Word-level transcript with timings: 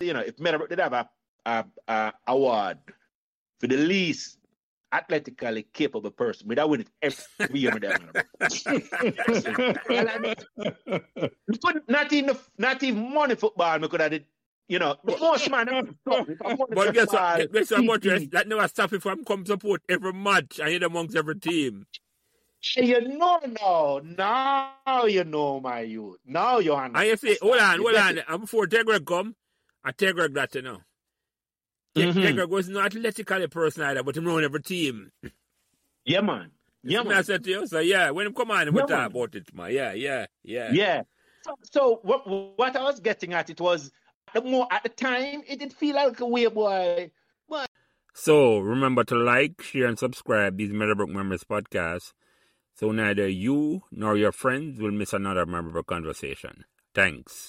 you 0.00 0.12
know, 0.12 0.20
if 0.20 0.38
Meadowbrook 0.38 0.68
did 0.70 0.78
have 0.78 0.92
a, 0.92 1.08
a, 1.44 1.64
a 1.88 2.12
award 2.26 2.78
for 3.58 3.66
the 3.66 3.76
least 3.76 4.38
athletically 4.92 5.66
capable 5.72 6.10
person, 6.10 6.48
we'd 6.48 6.58
have 6.58 6.70
win 6.70 6.82
it 6.82 6.88
every 7.02 7.60
year 7.60 7.72
with 7.72 7.82
that. 7.82 8.00
not 11.88 12.12
even 12.12 12.36
not 12.56 12.82
even 12.82 13.12
money 13.14 13.34
football, 13.34 13.78
we 13.80 13.88
could 13.88 14.00
have 14.00 14.10
did, 14.12 14.24
you 14.68 14.78
know, 14.78 14.96
most 15.04 15.50
man. 15.50 15.96
but 16.04 16.94
guess 16.94 17.12
what? 17.12 17.52
Guess 17.52 17.70
what? 17.70 18.02
That 18.02 18.44
never 18.46 18.68
stop 18.68 18.92
if 18.92 19.04
I'm 19.04 19.24
come 19.24 19.44
support 19.44 19.82
every 19.88 20.12
match 20.12 20.60
and 20.60 20.68
hit 20.68 20.84
amongst 20.84 21.16
every 21.16 21.38
team. 21.40 21.86
You 22.76 23.00
know 23.00 23.40
now. 23.60 24.00
Now 24.04 25.04
you 25.06 25.24
know 25.24 25.60
my 25.60 25.80
youth. 25.80 26.18
Now 26.24 26.58
you 26.58 26.74
understand. 26.74 26.96
And 26.96 27.08
you 27.08 27.16
see, 27.16 27.38
hold 27.40 27.58
on, 27.58 27.78
hold 27.80 27.94
on. 27.94 28.18
And 28.28 28.40
before 28.40 28.66
Tegreg 28.66 29.06
come, 29.06 29.36
I 29.88 29.92
Tegreg 29.92 30.34
that 30.34 30.54
you 30.54 30.60
know. 30.60 30.78
Mm-hmm. 31.96 32.18
Tegreg 32.18 32.50
was 32.50 32.68
not 32.68 32.94
athletically 32.94 33.46
person 33.46 33.84
either, 33.84 34.02
but 34.02 34.14
he 34.14 34.20
run 34.20 34.44
every 34.44 34.60
team. 34.60 35.10
Yeah, 36.04 36.20
man. 36.20 36.50
Yeah, 36.82 37.02
man. 37.02 37.16
I 37.16 37.22
said 37.22 37.42
to 37.44 37.50
you, 37.50 37.66
so 37.66 37.78
yeah, 37.78 38.10
when 38.10 38.26
him 38.26 38.34
come 38.34 38.50
on, 38.50 38.70
we 38.72 38.80
yeah, 38.80 38.86
talk 38.86 39.10
about 39.10 39.34
it, 39.34 39.54
man. 39.54 39.72
Yeah, 39.72 39.94
yeah, 39.94 40.26
yeah. 40.42 40.70
Yeah. 40.72 41.02
So, 41.42 41.54
so 41.72 42.00
what, 42.02 42.28
what 42.28 42.76
I 42.76 42.82
was 42.82 43.00
getting 43.00 43.32
at, 43.32 43.48
it 43.48 43.62
was 43.62 43.90
the 44.34 44.42
more 44.42 44.68
at 44.70 44.82
the 44.82 44.90
time, 44.90 45.40
it 45.48 45.58
did 45.58 45.72
feel 45.72 45.96
like 45.96 46.20
a 46.20 46.26
way, 46.26 46.46
boy. 46.48 47.10
But... 47.48 47.70
So 48.12 48.58
remember 48.58 49.04
to 49.04 49.14
like, 49.14 49.62
share, 49.62 49.86
and 49.86 49.98
subscribe 49.98 50.58
these 50.58 50.72
Meadowbrook 50.72 51.08
Members 51.08 51.44
podcasts 51.44 52.12
so 52.74 52.92
neither 52.92 53.26
you 53.26 53.82
nor 53.90 54.16
your 54.18 54.32
friends 54.32 54.80
will 54.80 54.92
miss 54.92 55.14
another 55.14 55.46
memorable 55.46 55.82
conversation. 55.82 56.64
Thanks. 56.94 57.46